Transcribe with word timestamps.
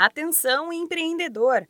Atenção, 0.00 0.72
empreendedor! 0.72 1.66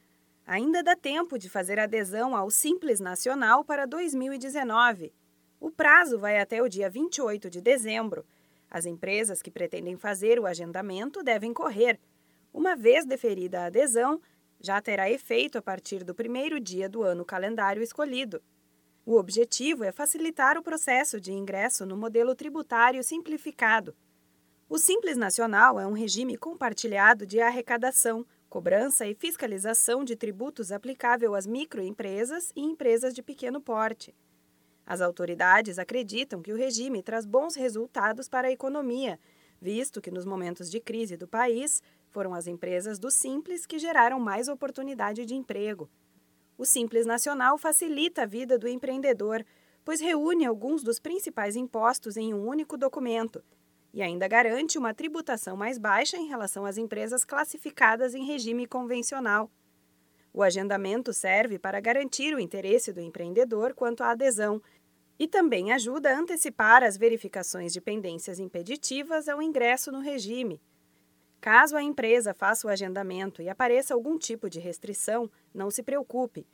Ainda 0.46 0.82
dá 0.82 0.94
tempo 0.94 1.38
de 1.38 1.48
fazer 1.48 1.78
adesão 1.78 2.36
ao 2.36 2.50
Simples 2.50 3.00
Nacional 3.00 3.64
para 3.64 3.86
2019. 3.86 5.14
O 5.58 5.70
prazo 5.70 6.18
vai 6.18 6.38
até 6.38 6.62
o 6.62 6.68
dia 6.68 6.90
28 6.90 7.48
de 7.48 7.62
dezembro. 7.62 8.26
As 8.70 8.84
empresas 8.84 9.40
que 9.40 9.50
pretendem 9.50 9.96
fazer 9.96 10.38
o 10.38 10.44
agendamento 10.44 11.22
devem 11.22 11.54
correr. 11.54 11.98
Uma 12.52 12.76
vez 12.76 13.06
deferida 13.06 13.62
a 13.62 13.66
adesão, 13.68 14.20
já 14.60 14.78
terá 14.78 15.10
efeito 15.10 15.56
a 15.56 15.62
partir 15.62 16.04
do 16.04 16.14
primeiro 16.14 16.60
dia 16.60 16.86
do 16.86 17.02
ano 17.02 17.24
calendário 17.24 17.82
escolhido. 17.82 18.42
O 19.06 19.16
objetivo 19.16 19.84
é 19.84 19.90
facilitar 19.90 20.58
o 20.58 20.62
processo 20.62 21.18
de 21.18 21.32
ingresso 21.32 21.86
no 21.86 21.96
modelo 21.96 22.34
tributário 22.34 23.02
simplificado 23.02 23.96
o 24.70 24.76
Simples 24.76 25.16
Nacional 25.16 25.80
é 25.80 25.86
um 25.86 25.94
regime 25.94 26.36
compartilhado 26.36 27.24
de 27.26 27.40
arrecadação, 27.40 28.26
cobrança 28.50 29.06
e 29.06 29.14
fiscalização 29.14 30.04
de 30.04 30.14
tributos 30.14 30.70
aplicável 30.70 31.34
às 31.34 31.46
microempresas 31.46 32.52
e 32.54 32.60
empresas 32.60 33.14
de 33.14 33.22
pequeno 33.22 33.62
porte. 33.62 34.14
As 34.84 35.00
autoridades 35.00 35.78
acreditam 35.78 36.42
que 36.42 36.52
o 36.52 36.56
regime 36.56 37.02
traz 37.02 37.24
bons 37.24 37.54
resultados 37.54 38.28
para 38.28 38.48
a 38.48 38.52
economia, 38.52 39.18
visto 39.58 40.02
que 40.02 40.10
nos 40.10 40.26
momentos 40.26 40.70
de 40.70 40.80
crise 40.80 41.16
do 41.16 41.26
país 41.26 41.82
foram 42.10 42.34
as 42.34 42.46
empresas 42.46 42.98
do 42.98 43.10
Simples 43.10 43.64
que 43.64 43.78
geraram 43.78 44.20
mais 44.20 44.48
oportunidade 44.48 45.24
de 45.24 45.34
emprego. 45.34 45.88
O 46.58 46.66
Simples 46.66 47.06
Nacional 47.06 47.56
facilita 47.56 48.24
a 48.24 48.26
vida 48.26 48.58
do 48.58 48.68
empreendedor, 48.68 49.46
pois 49.82 49.98
reúne 49.98 50.44
alguns 50.44 50.82
dos 50.82 50.98
principais 50.98 51.56
impostos 51.56 52.18
em 52.18 52.34
um 52.34 52.46
único 52.46 52.76
documento 52.76 53.42
e 53.92 54.02
ainda 54.02 54.28
garante 54.28 54.78
uma 54.78 54.94
tributação 54.94 55.56
mais 55.56 55.78
baixa 55.78 56.16
em 56.16 56.28
relação 56.28 56.64
às 56.64 56.76
empresas 56.76 57.24
classificadas 57.24 58.14
em 58.14 58.24
regime 58.24 58.66
convencional. 58.66 59.50
O 60.32 60.42
agendamento 60.42 61.12
serve 61.12 61.58
para 61.58 61.80
garantir 61.80 62.34
o 62.34 62.40
interesse 62.40 62.92
do 62.92 63.00
empreendedor 63.00 63.74
quanto 63.74 64.02
à 64.02 64.10
adesão 64.10 64.62
e 65.18 65.26
também 65.26 65.72
ajuda 65.72 66.10
a 66.10 66.18
antecipar 66.18 66.84
as 66.84 66.96
verificações 66.96 67.72
de 67.72 67.80
pendências 67.80 68.38
impeditivas 68.38 69.28
ao 69.28 69.42
ingresso 69.42 69.90
no 69.90 70.00
regime. 70.00 70.60
Caso 71.40 71.76
a 71.76 71.82
empresa 71.82 72.34
faça 72.34 72.66
o 72.66 72.70
agendamento 72.70 73.42
e 73.42 73.48
apareça 73.48 73.94
algum 73.94 74.18
tipo 74.18 74.48
de 74.50 74.60
restrição, 74.60 75.30
não 75.54 75.70
se 75.70 75.82
preocupe. 75.82 76.46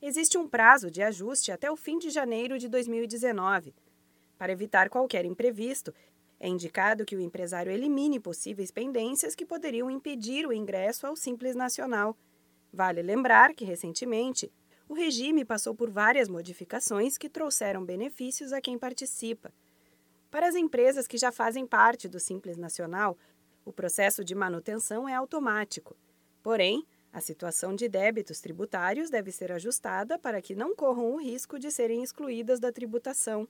Existe 0.00 0.36
um 0.36 0.48
prazo 0.48 0.90
de 0.90 1.00
ajuste 1.00 1.52
até 1.52 1.70
o 1.70 1.76
fim 1.76 1.98
de 1.98 2.10
janeiro 2.10 2.58
de 2.58 2.68
2019. 2.68 3.74
Para 4.36 4.52
evitar 4.52 4.88
qualquer 4.88 5.24
imprevisto, 5.24 5.94
é 6.42 6.48
indicado 6.48 7.04
que 7.04 7.14
o 7.14 7.20
empresário 7.20 7.70
elimine 7.70 8.18
possíveis 8.18 8.72
pendências 8.72 9.32
que 9.32 9.46
poderiam 9.46 9.88
impedir 9.88 10.44
o 10.44 10.52
ingresso 10.52 11.06
ao 11.06 11.14
Simples 11.14 11.54
Nacional. 11.54 12.16
Vale 12.72 13.00
lembrar 13.00 13.54
que, 13.54 13.64
recentemente, 13.64 14.52
o 14.88 14.92
regime 14.92 15.44
passou 15.44 15.72
por 15.72 15.88
várias 15.88 16.28
modificações 16.28 17.16
que 17.16 17.28
trouxeram 17.28 17.84
benefícios 17.84 18.52
a 18.52 18.60
quem 18.60 18.76
participa. 18.76 19.54
Para 20.32 20.48
as 20.48 20.56
empresas 20.56 21.06
que 21.06 21.16
já 21.16 21.30
fazem 21.30 21.64
parte 21.64 22.08
do 22.08 22.18
Simples 22.18 22.56
Nacional, 22.56 23.16
o 23.64 23.72
processo 23.72 24.24
de 24.24 24.34
manutenção 24.34 25.08
é 25.08 25.14
automático. 25.14 25.96
Porém, 26.42 26.84
a 27.12 27.20
situação 27.20 27.72
de 27.72 27.88
débitos 27.88 28.40
tributários 28.40 29.10
deve 29.10 29.30
ser 29.30 29.52
ajustada 29.52 30.18
para 30.18 30.42
que 30.42 30.56
não 30.56 30.74
corram 30.74 31.14
o 31.14 31.20
risco 31.20 31.56
de 31.56 31.70
serem 31.70 32.02
excluídas 32.02 32.58
da 32.58 32.72
tributação. 32.72 33.46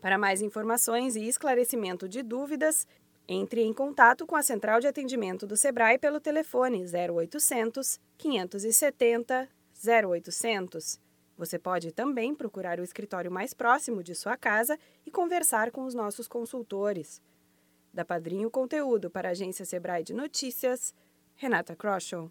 Para 0.00 0.18
mais 0.18 0.42
informações 0.42 1.16
e 1.16 1.26
esclarecimento 1.26 2.08
de 2.08 2.22
dúvidas, 2.22 2.86
entre 3.26 3.62
em 3.62 3.72
contato 3.72 4.26
com 4.26 4.36
a 4.36 4.42
Central 4.42 4.80
de 4.80 4.86
Atendimento 4.86 5.46
do 5.46 5.56
Sebrae 5.56 5.98
pelo 5.98 6.20
telefone 6.20 6.84
0800 6.84 7.98
570 8.18 9.48
0800. 9.86 11.00
Você 11.40 11.58
pode 11.58 11.90
também 11.90 12.34
procurar 12.34 12.78
o 12.78 12.84
escritório 12.84 13.32
mais 13.32 13.54
próximo 13.54 14.02
de 14.02 14.14
sua 14.14 14.36
casa 14.36 14.78
e 15.06 15.10
conversar 15.10 15.70
com 15.70 15.86
os 15.86 15.94
nossos 15.94 16.28
consultores. 16.28 17.22
Da 17.94 18.04
Padrinho 18.04 18.50
Conteúdo 18.50 19.10
para 19.10 19.28
a 19.28 19.32
agência 19.32 19.64
Sebrae 19.64 20.04
de 20.04 20.12
Notícias, 20.12 20.94
Renata 21.36 21.74
Kroschel. 21.74 22.30